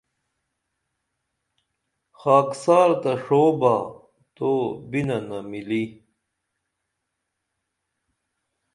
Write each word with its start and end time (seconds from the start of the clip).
خاکسار 2.19 2.89
تہ 3.01 3.11
ݜوع 3.23 3.49
با 3.59 3.75
تو 4.35 4.49
بیننہ 4.89 5.39
مِلی 5.49 5.83